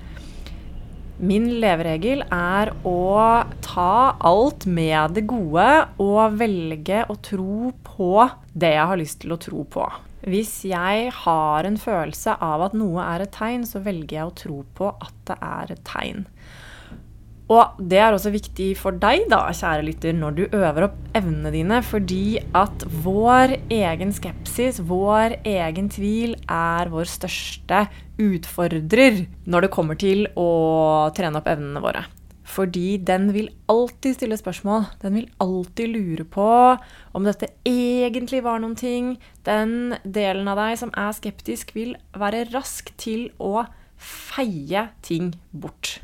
Min 1.14 1.46
leveregel 1.62 2.24
er 2.34 2.72
å 2.82 3.44
ta 3.62 4.16
alt 4.18 4.66
med 4.66 5.14
det 5.14 5.22
gode 5.30 5.68
og 6.02 6.40
velge 6.40 7.04
å 7.06 7.14
tro 7.22 7.70
på 7.86 8.26
det 8.50 8.72
jeg 8.74 8.88
har 8.90 8.98
lyst 8.98 9.20
til 9.22 9.36
å 9.36 9.38
tro 9.38 9.62
på. 9.76 9.86
Hvis 10.24 10.64
jeg 10.66 11.12
har 11.12 11.68
en 11.68 11.78
følelse 11.78 12.34
av 12.42 12.64
at 12.66 12.74
noe 12.74 13.04
er 13.04 13.22
et 13.22 13.34
tegn, 13.36 13.62
så 13.68 13.82
velger 13.84 14.16
jeg 14.18 14.26
å 14.26 14.36
tro 14.40 14.58
på 14.74 14.90
at 15.04 15.14
det 15.28 15.38
er 15.38 15.74
et 15.76 15.84
tegn. 15.86 16.24
Og 17.52 17.76
det 17.76 17.98
er 18.00 18.14
også 18.14 18.32
viktig 18.32 18.70
for 18.80 18.96
deg, 18.96 19.26
da, 19.28 19.42
kjære 19.52 19.84
lytter, 19.84 20.16
når 20.16 20.36
du 20.38 20.42
øver 20.46 20.86
opp 20.86 20.96
evnene 21.18 21.52
dine, 21.52 21.82
fordi 21.84 22.38
at 22.56 22.86
vår 23.04 23.58
egen 23.68 24.14
skepsis, 24.16 24.80
vår 24.88 25.36
egen 25.44 25.90
tvil, 25.92 26.38
er 26.48 26.88
vår 26.92 27.10
største 27.10 27.84
utfordrer 28.16 29.26
når 29.44 29.66
det 29.66 29.72
kommer 29.76 30.00
til 30.00 30.24
å 30.40 30.50
trene 31.16 31.42
opp 31.42 31.50
evnene 31.52 31.84
våre. 31.84 32.06
Fordi 32.54 32.96
den 33.00 33.30
vil 33.34 33.48
alltid 33.72 34.18
stille 34.18 34.36
spørsmål. 34.40 34.88
Den 35.02 35.16
vil 35.16 35.30
alltid 35.40 35.92
lure 35.92 36.26
på 36.28 36.48
om 37.16 37.24
dette 37.24 37.50
egentlig 37.68 38.42
var 38.44 38.60
noen 38.60 38.76
ting. 38.78 39.14
Den 39.48 39.96
delen 40.04 40.48
av 40.52 40.60
deg 40.60 40.76
som 40.80 40.92
er 40.96 41.12
skeptisk, 41.16 41.72
vil 41.76 41.96
være 42.16 42.46
rask 42.52 42.92
til 43.00 43.30
å 43.40 43.66
feie 43.96 44.88
ting 45.04 45.32
bort. 45.52 45.98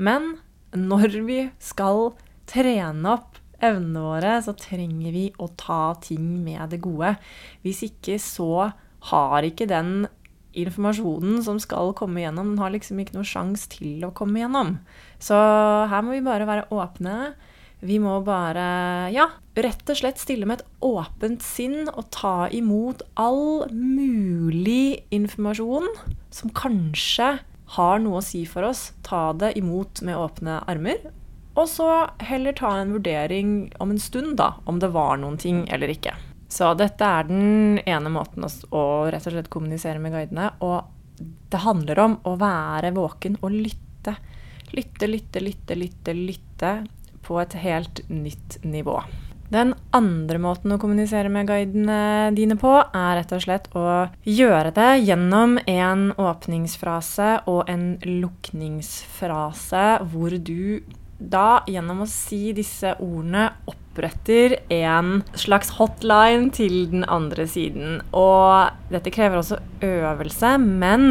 Men 0.00 0.34
når 0.76 1.20
vi 1.26 1.38
skal 1.62 2.12
trene 2.48 3.16
opp 3.16 3.38
evnene 3.62 4.02
våre, 4.02 4.38
så 4.42 4.54
trenger 4.58 5.14
vi 5.14 5.28
å 5.38 5.48
ta 5.58 5.94
ting 6.02 6.42
med 6.42 6.72
det 6.72 6.80
gode. 6.82 7.14
Hvis 7.62 7.84
ikke 7.86 8.18
så 8.22 8.72
har 9.12 9.46
ikke 9.46 9.68
den 9.70 10.08
informasjonen 10.58 11.40
som 11.44 11.60
skal 11.62 11.94
komme 11.96 12.22
gjennom, 12.24 12.52
den 12.52 12.60
har 12.60 12.74
liksom 12.74 13.00
ikke 13.00 13.16
noen 13.16 13.28
sjanse 13.28 13.70
til 13.72 14.04
å 14.04 14.12
komme 14.16 14.42
gjennom. 14.42 14.76
Så 15.22 15.38
her 15.88 16.04
må 16.04 16.16
vi 16.16 16.24
bare 16.26 16.48
være 16.48 16.68
åpne. 16.74 17.32
Vi 17.82 17.96
må 17.98 18.20
bare, 18.22 19.10
ja, 19.10 19.26
rett 19.58 19.88
og 19.90 19.98
slett 19.98 20.20
stille 20.22 20.46
med 20.46 20.60
et 20.60 20.82
åpent 20.86 21.42
sinn 21.42 21.88
og 21.90 22.04
ta 22.14 22.46
imot 22.54 23.02
all 23.18 23.64
mulig 23.72 25.02
informasjon 25.14 25.88
som 26.30 26.52
kanskje 26.54 27.34
har 27.76 28.00
noe 28.02 28.20
å 28.20 28.24
si 28.24 28.44
for 28.48 28.66
oss, 28.68 28.90
ta 29.06 29.32
det 29.32 29.54
imot 29.58 30.02
med 30.04 30.18
åpne 30.18 30.60
armer. 30.68 31.00
Og 31.54 31.68
så 31.68 31.88
heller 32.24 32.56
ta 32.56 32.74
en 32.80 32.92
vurdering 32.94 33.72
om 33.80 33.92
en 33.92 34.00
stund, 34.00 34.36
da, 34.40 34.54
om 34.64 34.78
det 34.80 34.92
var 34.92 35.18
noen 35.20 35.38
ting 35.40 35.64
eller 35.72 35.92
ikke. 35.92 36.14
Så 36.52 36.72
dette 36.76 37.04
er 37.04 37.28
den 37.28 37.78
ene 37.88 38.12
måten 38.12 38.44
å 38.44 38.84
rett 39.08 39.24
og 39.28 39.32
slett 39.36 39.52
kommunisere 39.52 40.00
med 40.00 40.12
guidene. 40.12 40.50
Og 40.60 41.24
det 41.52 41.62
handler 41.64 42.00
om 42.04 42.18
å 42.28 42.36
være 42.40 42.92
våken 42.96 43.38
og 43.40 43.56
lytte. 43.56 44.16
Lytte, 44.72 45.08
lytte, 45.08 45.40
lytte, 45.40 45.76
lytte, 45.76 46.16
lytte 46.16 46.72
på 47.24 47.40
et 47.40 47.56
helt 47.62 48.04
nytt 48.08 48.58
nivå. 48.64 48.98
Den 49.52 49.74
andre 49.92 50.38
måten 50.40 50.72
å 50.72 50.78
kommunisere 50.80 51.28
med 51.32 51.50
guidene 51.50 52.30
dine 52.32 52.56
på, 52.56 52.70
er 52.80 53.18
rett 53.18 53.34
og 53.36 53.42
slett 53.44 53.68
å 53.76 53.84
gjøre 54.24 54.72
det 54.72 54.90
gjennom 55.04 55.58
en 55.68 56.06
åpningsfrase 56.16 57.42
og 57.52 57.68
en 57.68 57.84
lukningsfrase, 58.00 59.84
hvor 60.08 60.38
du 60.40 60.80
da, 61.18 61.60
gjennom 61.68 62.00
å 62.02 62.08
si 62.08 62.54
disse 62.56 62.94
ordene, 62.96 63.50
oppretter 63.68 64.56
en 64.72 65.20
slags 65.36 65.74
hotline 65.76 66.48
til 66.56 66.86
den 66.94 67.04
andre 67.04 67.44
siden. 67.44 68.00
Og 68.16 68.72
dette 68.94 69.12
krever 69.12 69.42
også 69.42 69.60
øvelse, 69.84 70.56
men 70.64 71.10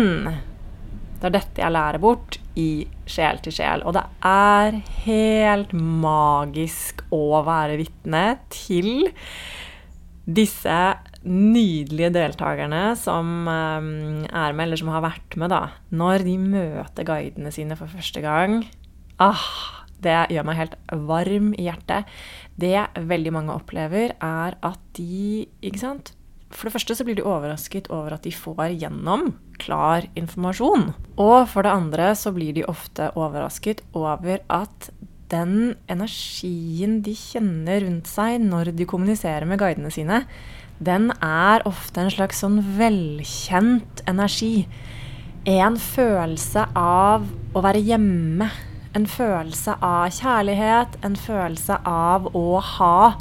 det 1.22 1.30
er 1.30 1.38
dette 1.38 1.62
jeg 1.62 1.78
lærer 1.78 2.02
bort 2.02 2.41
i 2.60 2.88
Sjel 3.10 3.42
til 3.44 3.56
sjel. 3.56 3.84
Og 3.88 3.96
det 3.98 4.04
er 4.28 4.80
helt 5.06 5.74
magisk 5.76 7.04
å 7.14 7.42
være 7.48 7.80
vitne 7.82 8.26
til 8.54 9.10
disse 10.32 10.78
nydelige 11.22 12.12
deltakerne 12.16 12.96
som 12.98 13.46
um, 13.46 13.90
er 14.26 14.56
med, 14.56 14.66
eller 14.66 14.80
som 14.80 14.92
har 14.94 15.04
vært 15.06 15.38
med, 15.38 15.52
da. 15.54 15.68
Når 15.94 16.26
de 16.26 16.38
møter 16.42 17.08
guidene 17.08 17.54
sine 17.54 17.78
for 17.80 17.92
første 17.92 18.24
gang. 18.24 18.62
Ah, 19.22 19.44
det 20.02 20.18
gjør 20.34 20.48
meg 20.48 20.58
helt 20.58 20.80
varm 21.10 21.52
i 21.54 21.68
hjertet. 21.68 22.10
Det 22.58 22.74
veldig 22.98 23.36
mange 23.36 23.54
opplever, 23.54 24.16
er 24.18 24.58
at 24.58 24.82
de 24.98 25.46
Ikke 25.62 25.84
sant? 25.84 26.16
For 26.52 26.68
det 26.68 26.76
første 26.76 26.98
så 26.98 27.06
blir 27.08 27.16
de 27.16 27.24
overrasket 27.24 27.88
over 27.94 28.18
at 28.18 28.26
de 28.28 28.34
får 28.36 28.74
gjennom 28.82 29.30
klar 29.62 30.08
informasjon. 30.20 30.90
Og 31.22 31.38
for 31.52 31.66
det 31.66 31.74
andre 31.76 32.12
så 32.18 32.34
blir 32.36 32.56
de 32.58 32.68
ofte 32.70 33.12
overrasket 33.16 33.84
over 33.98 34.42
at 34.52 34.90
den 35.32 35.76
energien 35.92 37.00
de 37.06 37.14
kjenner 37.16 37.86
rundt 37.86 38.10
seg 38.12 38.42
når 38.44 38.74
de 38.76 38.88
kommuniserer 38.90 39.48
med 39.48 39.62
guidene 39.62 39.92
sine, 39.94 40.26
den 40.82 41.12
er 41.22 41.62
ofte 41.70 42.02
en 42.02 42.12
slags 42.12 42.42
sånn 42.42 42.58
velkjent 42.78 44.02
energi. 44.10 44.66
En 45.46 45.78
følelse 45.78 46.64
av 46.78 47.28
å 47.54 47.62
være 47.62 47.84
hjemme. 47.86 48.50
En 48.98 49.06
følelse 49.08 49.78
av 49.78 50.10
kjærlighet. 50.18 50.98
En 51.06 51.18
følelse 51.18 51.78
av 51.86 52.32
å 52.38 52.60
ha 52.76 53.14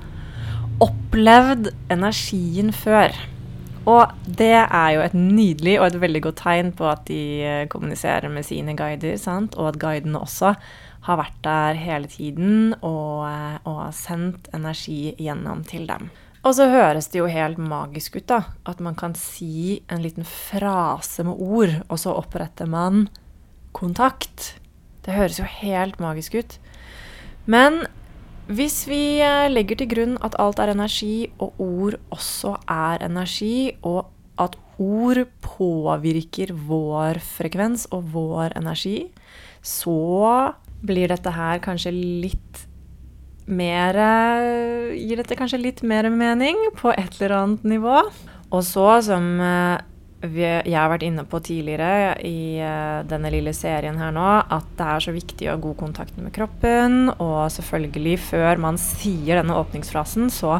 opplevd 0.81 1.69
energien 1.93 2.73
før. 2.73 3.13
Og 3.89 4.13
det 4.27 4.53
er 4.61 4.91
jo 4.95 5.03
et 5.05 5.17
nydelig 5.17 5.79
og 5.81 5.87
et 5.89 6.01
veldig 6.03 6.23
godt 6.27 6.41
tegn 6.43 6.73
på 6.77 6.89
at 6.91 7.07
de 7.09 7.21
eh, 7.47 7.67
kommuniserer 7.73 8.29
med 8.33 8.45
sine 8.45 8.77
guider, 8.77 9.17
sant? 9.17 9.57
og 9.57 9.73
at 9.73 9.81
guidene 9.81 10.21
også 10.21 10.55
har 11.07 11.17
vært 11.17 11.39
der 11.45 11.79
hele 11.81 12.11
tiden 12.13 12.75
og, 12.83 13.25
eh, 13.31 13.57
og 13.65 13.87
sendt 13.97 14.51
energi 14.57 15.15
gjennom 15.19 15.65
til 15.65 15.89
dem. 15.89 16.11
Og 16.41 16.57
så 16.57 16.71
høres 16.73 17.11
det 17.13 17.21
jo 17.21 17.29
helt 17.29 17.59
magisk 17.61 18.17
ut, 18.17 18.29
da. 18.29 18.43
At 18.69 18.81
man 18.81 18.97
kan 18.97 19.15
si 19.19 19.83
en 19.93 20.01
liten 20.01 20.25
frase 20.25 21.25
med 21.25 21.37
ord, 21.37 21.75
og 21.89 22.01
så 22.01 22.15
oppretter 22.17 22.69
man 22.69 23.09
kontakt. 23.77 24.55
Det 25.05 25.17
høres 25.17 25.41
jo 25.41 25.49
helt 25.49 26.01
magisk 26.01 26.39
ut. 26.41 26.57
Men 27.45 27.85
hvis 28.51 28.83
vi 28.91 29.21
eh, 29.23 29.49
legger 29.51 29.79
til 29.81 29.91
grunn 29.91 30.17
at 30.27 30.35
alt 30.43 30.59
er 30.63 30.73
energi, 30.73 31.31
og 31.39 31.61
ord 31.63 31.99
også 32.11 32.57
er 32.71 33.05
energi, 33.07 33.73
og 33.87 34.11
at 34.41 34.57
ord 34.81 35.25
påvirker 35.45 36.55
vår 36.55 37.21
frekvens 37.23 37.87
og 37.95 38.11
vår 38.15 38.57
energi, 38.59 39.11
så 39.63 40.53
blir 40.81 41.13
dette 41.13 41.33
her 41.37 41.61
kanskje 41.63 41.93
litt 41.95 42.67
mer 43.51 43.97
Gir 44.95 45.19
dette 45.19 45.35
kanskje 45.35 45.59
litt 45.59 45.81
mer 45.83 46.07
mening 46.13 46.59
på 46.79 46.93
et 46.95 47.17
eller 47.19 47.35
annet 47.35 47.65
nivå. 47.67 47.97
Og 48.51 48.63
så, 48.67 48.87
som 49.07 49.27
eh, 49.43 49.79
jeg 50.21 50.77
har 50.77 50.91
vært 50.93 51.07
inne 51.07 51.25
på 51.25 51.39
tidligere 51.41 52.13
i 52.29 52.61
uh, 52.61 53.01
denne 53.09 53.31
lille 53.33 53.55
serien 53.57 53.97
her 53.97 54.13
nå, 54.13 54.27
at 54.53 54.67
det 54.77 54.87
er 54.87 55.05
så 55.07 55.15
viktig 55.17 55.49
å 55.49 55.55
ha 55.55 55.61
god 55.63 55.79
kontakt 55.81 56.19
med 56.21 56.35
kroppen. 56.37 57.09
Og 57.17 57.49
selvfølgelig, 57.55 58.19
før 58.29 58.61
man 58.61 58.81
sier 58.81 59.41
denne 59.41 59.57
åpningsfrasen, 59.57 60.29
så 60.29 60.59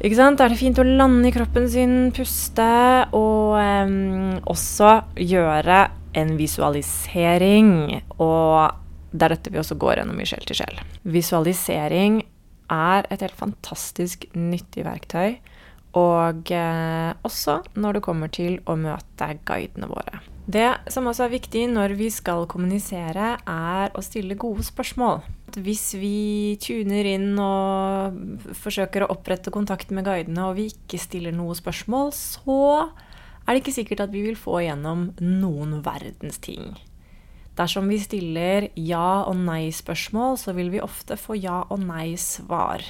ikke 0.00 0.16
sant, 0.18 0.40
er 0.40 0.50
det 0.50 0.58
fint 0.58 0.80
å 0.80 0.86
lande 0.86 1.28
i 1.28 1.34
kroppen 1.34 1.68
sin, 1.70 1.94
puste, 2.16 2.70
og 3.14 3.60
um, 3.60 4.40
også 4.50 4.96
gjøre 5.20 5.84
en 6.16 6.34
visualisering. 6.40 7.74
Og 8.16 8.72
det 9.12 9.26
er 9.28 9.36
dette 9.36 9.52
vi 9.52 9.60
også 9.60 9.76
går 9.78 10.00
gjennom 10.00 10.24
i 10.24 10.28
Sjel 10.28 10.48
til 10.48 10.62
sjel. 10.62 10.80
Visualisering 11.04 12.22
er 12.72 13.04
et 13.12 13.20
helt 13.20 13.36
fantastisk 13.36 14.24
nyttig 14.32 14.86
verktøy 14.88 15.36
og 15.94 16.50
eh, 16.50 17.10
også 17.26 17.60
når 17.78 17.98
det 17.98 18.04
kommer 18.04 18.30
til 18.32 18.58
å 18.66 18.76
møte 18.78 19.28
guidene 19.46 19.90
våre. 19.90 20.22
Det 20.44 20.66
som 20.92 21.06
også 21.08 21.24
er 21.24 21.36
viktig 21.38 21.62
når 21.72 21.94
vi 21.96 22.10
skal 22.12 22.44
kommunisere, 22.50 23.30
er 23.48 23.94
å 23.96 24.02
stille 24.04 24.36
gode 24.36 24.66
spørsmål. 24.66 25.22
Hvis 25.54 25.94
vi 25.96 26.58
tuner 26.60 27.06
inn 27.14 27.38
og 27.40 28.18
forsøker 28.60 29.06
å 29.06 29.12
opprette 29.14 29.54
kontakt 29.54 29.94
med 29.94 30.04
guidene, 30.04 30.50
og 30.50 30.58
vi 30.58 30.68
ikke 30.74 31.00
stiller 31.00 31.32
noe 31.32 31.54
spørsmål, 31.56 32.12
så 32.12 32.58
er 33.44 33.54
det 33.54 33.62
ikke 33.62 33.78
sikkert 33.78 34.04
at 34.04 34.12
vi 34.12 34.26
vil 34.26 34.36
få 34.36 34.58
igjennom 34.64 35.12
noen 35.22 35.78
verdens 35.86 36.42
ting. 36.42 36.74
Dersom 37.54 37.88
vi 37.88 38.00
stiller 38.02 38.68
ja- 38.74 39.24
og 39.24 39.38
nei-spørsmål, 39.38 40.36
så 40.42 40.52
vil 40.56 40.72
vi 40.74 40.82
ofte 40.82 41.16
få 41.16 41.38
ja- 41.38 41.64
og 41.70 41.80
nei-svar. 41.86 42.82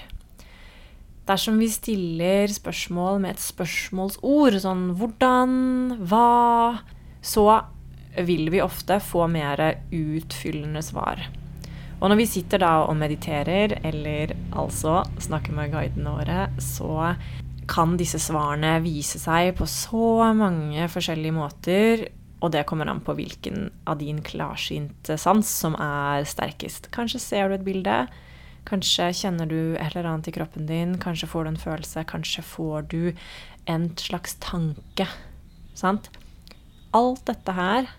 Dersom 1.25 1.57
vi 1.57 1.71
stiller 1.73 2.53
spørsmål 2.53 3.23
med 3.23 3.37
et 3.37 3.41
spørsmålsord, 3.41 4.59
sånn 4.61 4.91
hvordan, 4.99 5.55
hva, 6.05 6.83
så 7.25 7.47
vil 8.29 8.51
vi 8.53 8.61
ofte 8.61 8.99
få 9.01 9.25
mer 9.33 9.63
utfyllende 9.89 10.83
svar. 10.85 11.23
Og 12.03 12.11
når 12.11 12.21
vi 12.21 12.27
sitter 12.29 12.61
da 12.61 12.75
og 12.85 12.99
mediterer, 13.01 13.79
eller 13.89 14.35
altså 14.53 15.01
snakker 15.25 15.57
med 15.57 15.73
guidene 15.73 16.13
våre, 16.13 16.43
så 16.61 17.15
kan 17.71 17.97
disse 17.97 18.21
svarene 18.21 18.77
vise 18.85 19.17
seg 19.23 19.55
på 19.57 19.65
så 19.71 20.35
mange 20.37 20.85
forskjellige 20.93 21.37
måter, 21.37 22.05
og 22.45 22.53
det 22.53 22.67
kommer 22.69 22.91
an 22.93 23.01
på 23.01 23.15
hvilken 23.17 23.71
av 23.89 23.97
din 24.03 24.21
klarsynte 24.21 25.17
sans 25.17 25.49
som 25.49 25.79
er 25.81 26.29
sterkest. 26.29 26.91
Kanskje 26.93 27.23
ser 27.23 27.49
du 27.49 27.57
et 27.57 27.65
bilde, 27.65 28.03
kanskje 28.69 29.11
kjenner 29.21 29.49
du 29.49 29.75
et 29.77 29.95
eller 29.95 30.09
annet 30.11 30.31
i 30.31 30.35
kroppen 30.35 30.69
din, 30.69 30.97
kanskje 31.01 31.29
får 31.31 31.45
du 31.45 31.53
en 31.53 31.61
følelse, 31.61 32.05
kanskje 32.09 32.45
får 32.47 32.89
du 32.93 33.03
en 33.71 33.91
slags 34.01 34.37
tanke. 34.45 35.09
Sant? 35.77 36.11
Alt 36.95 37.25
dette 37.29 37.55
her 37.57 37.91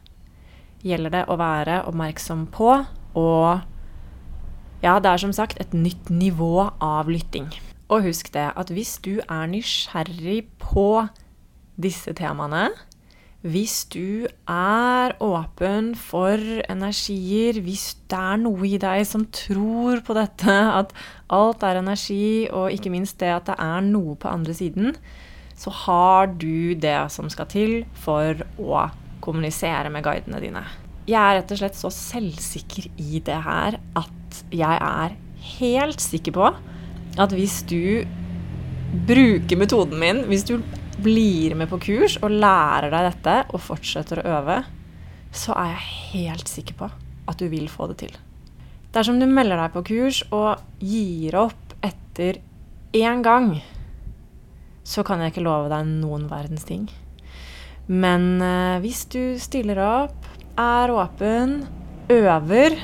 gjelder 0.86 1.14
det 1.14 1.24
å 1.30 1.38
være 1.42 1.82
oppmerksom 1.90 2.46
på, 2.54 2.72
og 3.18 3.64
ja, 4.84 5.00
det 5.00 5.10
er 5.10 5.22
som 5.22 5.34
sagt 5.34 5.62
et 5.62 5.74
nytt 5.74 6.12
nivå 6.14 6.70
av 6.84 7.10
lytting. 7.10 7.50
Og 7.90 8.06
husk 8.08 8.32
det 8.34 8.50
at 8.58 8.74
hvis 8.74 8.98
du 9.06 9.18
er 9.22 9.48
nysgjerrig 9.50 10.44
på 10.62 11.06
disse 11.82 12.14
temaene, 12.18 12.70
hvis 13.46 13.84
du 13.94 14.26
er 14.50 15.14
åpen 15.22 15.92
for 16.00 16.42
energier, 16.66 17.60
hvis 17.62 17.92
det 18.10 18.18
er 18.18 18.40
noe 18.42 18.66
i 18.66 18.80
deg 18.82 19.04
som 19.06 19.28
tror 19.30 20.02
på 20.06 20.16
dette, 20.18 20.50
at 20.50 20.96
alt 21.34 21.66
er 21.68 21.78
energi, 21.84 22.48
og 22.50 22.74
ikke 22.74 22.90
minst 22.94 23.20
det 23.22 23.30
at 23.36 23.52
det 23.52 23.58
er 23.62 23.86
noe 23.86 24.16
på 24.18 24.32
andre 24.32 24.56
siden, 24.58 24.96
så 25.56 25.72
har 25.86 26.34
du 26.34 26.74
det 26.74 26.98
som 27.14 27.30
skal 27.32 27.48
til 27.52 27.76
for 28.02 28.42
å 28.58 28.88
kommunisere 29.24 29.94
med 29.94 30.06
guidene 30.06 30.42
dine. 30.42 30.66
Jeg 31.06 31.22
er 31.22 31.38
rett 31.38 31.54
og 31.54 31.62
slett 31.62 31.78
så 31.78 31.92
selvsikker 31.94 32.90
i 32.98 33.22
det 33.26 33.38
her 33.46 33.78
at 33.78 34.42
jeg 34.50 34.80
er 34.82 35.14
helt 35.60 36.02
sikker 36.02 36.34
på 36.34 36.50
at 37.22 37.36
hvis 37.38 37.62
du 37.70 38.04
bruker 39.06 39.60
metoden 39.60 40.02
min, 40.02 40.24
hvis 40.30 40.48
du 40.50 40.58
blir 41.04 41.56
med 41.58 41.70
på 41.72 41.80
kurs 41.84 42.18
og 42.22 42.34
lærer 42.34 42.92
deg 42.94 43.10
dette 43.10 43.36
og 43.52 43.64
fortsetter 43.64 44.22
å 44.22 44.28
øve, 44.40 44.60
så 45.36 45.56
er 45.60 45.74
jeg 45.74 45.90
helt 46.14 46.52
sikker 46.52 46.78
på 46.80 46.90
at 47.26 47.42
du 47.42 47.48
vil 47.52 47.68
få 47.72 47.90
det 47.92 48.00
til. 48.06 48.14
Dersom 48.96 49.20
du 49.20 49.28
melder 49.28 49.60
deg 49.60 49.74
på 49.74 49.84
kurs 49.90 50.22
og 50.32 50.62
gir 50.80 51.36
opp 51.36 51.76
etter 51.84 52.40
én 52.96 53.24
gang, 53.26 53.58
så 54.86 55.04
kan 55.04 55.20
jeg 55.20 55.34
ikke 55.34 55.44
love 55.44 55.72
deg 55.74 55.90
noen 55.90 56.30
verdens 56.32 56.64
ting. 56.68 56.86
Men 57.92 58.40
eh, 58.42 58.78
hvis 58.82 59.04
du 59.12 59.36
stiller 59.42 59.82
opp, 59.84 60.30
er 60.56 60.94
åpen, 60.94 61.66
øver 62.10 62.78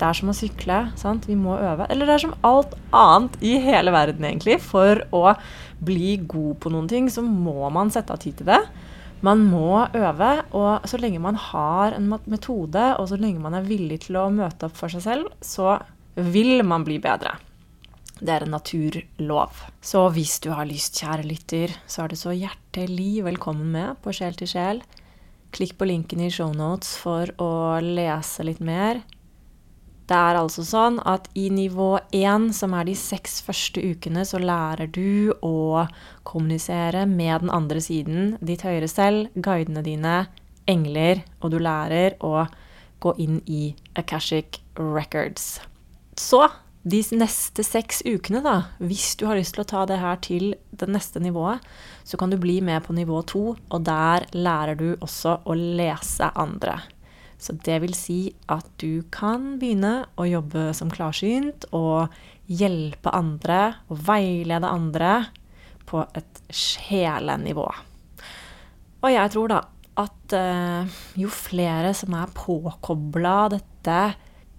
det 0.00 0.08
er 0.08 0.16
som 0.16 0.30
å 0.32 0.36
sykle. 0.36 0.78
Sant? 0.98 1.26
Vi 1.28 1.36
må 1.38 1.58
øve. 1.60 1.86
Eller 1.92 2.08
det 2.08 2.16
er 2.16 2.22
som 2.24 2.36
alt 2.46 2.76
annet 2.96 3.36
i 3.44 3.58
hele 3.62 3.92
verden, 3.94 4.24
egentlig. 4.26 4.56
For 4.64 5.02
å 5.12 5.34
bli 5.84 6.14
god 6.24 6.56
på 6.62 6.72
noen 6.72 6.88
ting, 6.90 7.10
så 7.12 7.24
må 7.24 7.68
man 7.72 7.92
sette 7.92 8.16
av 8.16 8.22
tid 8.22 8.40
til 8.40 8.48
det. 8.48 8.62
Man 9.24 9.44
må 9.50 9.82
øve, 9.92 10.30
og 10.56 10.88
så 10.88 10.96
lenge 11.00 11.20
man 11.20 11.36
har 11.36 11.92
en 11.98 12.08
metode, 12.24 12.86
og 12.96 13.10
så 13.10 13.20
lenge 13.20 13.42
man 13.44 13.58
er 13.58 13.68
villig 13.68 14.06
til 14.06 14.16
å 14.16 14.30
møte 14.32 14.70
opp 14.70 14.78
for 14.78 14.92
seg 14.92 15.04
selv, 15.04 15.28
så 15.44 15.76
vil 16.16 16.64
man 16.64 16.86
bli 16.86 16.96
bedre. 17.02 17.36
Det 18.20 18.32
er 18.32 18.44
en 18.44 18.52
naturlov. 18.52 19.60
Så 19.84 20.06
hvis 20.16 20.38
du 20.44 20.50
har 20.52 20.68
lyst, 20.68 20.96
kjære 21.00 21.28
lytter, 21.28 21.76
så 21.88 22.04
er 22.04 22.12
du 22.12 22.16
så 22.20 22.32
hjertelig 22.36 23.24
velkommen 23.28 23.68
med 23.72 24.00
på 24.04 24.12
Sjel 24.16 24.36
til 24.36 24.48
sjel. 24.48 24.82
Klikk 25.56 25.76
på 25.80 25.88
linken 25.88 26.20
i 26.24 26.32
shownotes 26.32 26.96
for 27.00 27.32
å 27.40 27.80
lese 27.84 28.44
litt 28.46 28.60
mer. 28.64 29.00
Det 30.10 30.18
er 30.18 30.34
altså 30.40 30.64
sånn 30.66 30.96
at 31.06 31.28
i 31.38 31.44
nivå 31.54 31.92
1, 32.10 32.48
som 32.56 32.72
er 32.74 32.88
de 32.88 32.96
seks 32.98 33.36
første 33.46 33.78
ukene, 33.78 34.24
så 34.26 34.40
lærer 34.42 34.90
du 34.90 35.30
å 35.46 35.84
kommunisere 36.26 37.04
med 37.06 37.44
den 37.44 37.52
andre 37.54 37.78
siden, 37.84 38.32
ditt 38.42 38.64
høyere 38.66 38.88
selv, 38.90 39.30
guidene 39.38 39.84
dine, 39.86 40.16
engler, 40.66 41.22
og 41.38 41.54
du 41.54 41.60
lærer 41.62 42.18
å 42.26 42.48
gå 43.00 43.14
inn 43.22 43.38
i 43.46 43.70
Akashic 43.94 44.58
Records. 44.74 45.60
Så 46.18 46.42
de 46.82 47.04
neste 47.14 47.62
seks 47.62 48.02
ukene, 48.02 48.42
da, 48.42 48.56
hvis 48.82 49.12
du 49.14 49.28
har 49.30 49.38
lyst 49.38 49.54
til 49.54 49.62
å 49.62 49.70
ta 49.76 49.86
det 49.86 50.02
her 50.02 50.18
til 50.26 50.56
det 50.74 50.90
neste 50.90 51.22
nivået, 51.22 51.62
så 52.02 52.18
kan 52.18 52.34
du 52.34 52.40
bli 52.40 52.58
med 52.64 52.82
på 52.82 52.98
nivå 52.98 53.22
to, 53.30 53.44
og 53.54 53.84
der 53.86 54.26
lærer 54.34 54.74
du 54.74 54.88
også 54.96 55.38
å 55.46 55.54
lese 55.54 56.34
andre. 56.34 56.80
Så 57.40 57.56
det 57.64 57.78
vil 57.80 57.96
si 57.96 58.20
at 58.52 58.66
du 58.82 59.00
kan 59.12 59.54
begynne 59.60 60.04
å 60.20 60.28
jobbe 60.28 60.70
som 60.76 60.92
klarsynt 60.92 61.64
og 61.76 62.12
hjelpe 62.50 63.12
andre 63.16 63.60
og 63.88 64.02
veilede 64.10 64.68
andre 64.68 65.12
på 65.88 66.02
et 66.18 66.42
sjelenivå. 66.52 67.66
Og 69.00 69.08
jeg 69.08 69.32
tror 69.32 69.54
da 69.54 69.60
at 70.00 70.34
uh, 70.36 70.98
jo 71.18 71.30
flere 71.32 71.92
som 71.96 72.14
er 72.16 72.32
påkobla 72.36 73.36
dette 73.56 74.00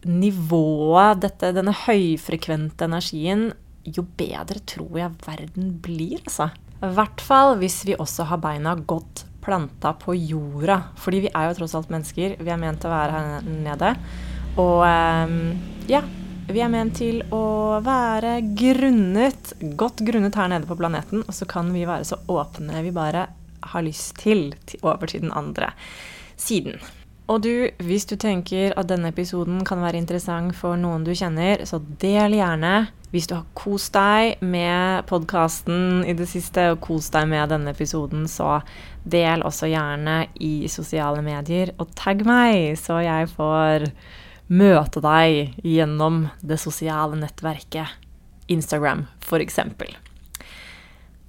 nivået, 0.09 1.21
dette, 1.21 1.51
denne 1.53 1.73
høyfrekvente 1.85 2.87
energien, 2.89 3.51
jo 3.85 4.03
bedre 4.17 4.61
tror 4.69 4.97
jeg 4.97 5.17
verden 5.25 5.75
blir, 5.81 6.19
altså. 6.25 6.49
I 6.81 6.89
hvert 6.97 7.21
fall 7.21 7.59
hvis 7.61 7.83
vi 7.85 7.97
også 7.97 8.25
har 8.31 8.41
beina 8.41 8.73
godt 8.73 9.27
planta 9.41 9.93
på 9.97 10.15
jorda. 10.15 10.79
Fordi 11.01 11.25
vi 11.25 11.33
er 11.33 11.49
jo 11.49 11.57
tross 11.59 11.75
alt 11.77 11.91
mennesker. 11.93 12.37
Vi 12.39 12.53
er 12.53 12.61
ment 12.61 12.81
til 12.81 12.91
å 12.91 12.95
være 12.95 13.17
her 13.17 13.51
nede. 13.65 13.93
Og 14.61 14.81
ehm, 14.87 15.37
ja, 15.89 16.03
vi 16.51 16.63
er 16.63 16.71
ment 16.71 16.97
til 16.99 17.21
å 17.33 17.79
være 17.83 18.39
grunnet, 18.57 19.53
godt 19.79 20.03
grunnet 20.07 20.37
her 20.37 20.51
nede 20.51 20.69
på 20.69 20.77
planeten. 20.79 21.25
Og 21.25 21.35
så 21.35 21.47
kan 21.49 21.71
vi 21.73 21.85
være 21.89 22.07
så 22.07 22.19
åpne 22.31 22.83
vi 22.85 22.95
bare 22.95 23.27
har 23.71 23.85
lyst 23.85 24.17
til, 24.21 24.49
over 24.81 25.07
til 25.07 25.25
den 25.25 25.35
andre 25.37 25.71
siden. 26.39 26.79
Og 27.31 27.39
du, 27.45 27.69
hvis 27.79 28.03
du 28.09 28.17
tenker 28.19 28.73
at 28.75 28.89
denne 28.89 29.13
episoden 29.13 29.61
kan 29.67 29.79
være 29.79 30.01
interessant 30.01 30.51
for 30.57 30.75
noen 30.79 31.05
du 31.07 31.13
kjenner, 31.15 31.61
så 31.67 31.79
del 32.01 32.35
gjerne. 32.35 32.89
Hvis 33.11 33.27
du 33.27 33.37
har 33.37 33.45
kost 33.55 33.93
deg 33.95 34.41
med 34.43 35.05
podkasten 35.07 36.03
i 36.07 36.15
det 36.17 36.27
siste, 36.31 36.65
og 36.73 36.81
kost 36.83 37.15
deg 37.15 37.29
med 37.31 37.53
denne 37.53 37.71
episoden, 37.71 38.25
så 38.31 38.59
del 39.03 39.45
også 39.47 39.69
gjerne 39.71 40.17
i 40.43 40.67
sosiale 40.71 41.23
medier, 41.23 41.71
og 41.79 41.93
tagg 41.99 42.25
meg, 42.27 42.75
så 42.79 42.99
jeg 43.03 43.31
får 43.31 43.87
møte 44.51 45.03
deg 45.03 45.55
gjennom 45.63 46.25
det 46.43 46.59
sosiale 46.59 47.19
nettverket 47.19 47.95
Instagram, 48.51 49.05
f.eks. 49.23 49.61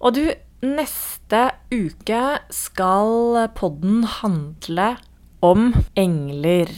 Og 0.03 0.19
du, 0.19 0.25
neste 0.67 1.47
uke 1.71 2.25
skal 2.55 3.47
podden 3.55 4.03
handle 4.19 4.91
om 4.97 5.09
om 5.42 5.72
engler. 5.98 6.70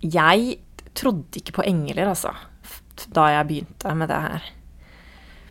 Jeg 0.00 0.58
trodde 0.96 1.40
ikke 1.40 1.58
på 1.58 1.66
engler, 1.66 2.08
altså, 2.08 2.32
da 3.14 3.28
jeg 3.34 3.48
begynte 3.50 3.94
med 3.98 4.10
det 4.10 4.20
her. 4.22 4.46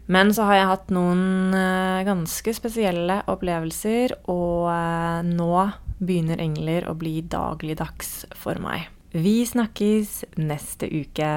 Men 0.07 0.31
så 0.31 0.45
har 0.47 0.55
jeg 0.55 0.69
hatt 0.69 0.91
noen 0.95 1.55
eh, 1.55 2.05
ganske 2.07 2.53
spesielle 2.55 3.19
opplevelser, 3.27 4.15
og 4.31 4.69
eh, 4.71 5.27
nå 5.27 5.51
begynner 5.97 6.39
engler 6.39 6.88
å 6.88 6.95
bli 6.95 7.19
dagligdags 7.27 8.21
for 8.38 8.60
meg. 8.63 8.88
Vi 9.12 9.41
snakkes 9.47 10.21
neste 10.39 10.88
uke. 10.88 11.31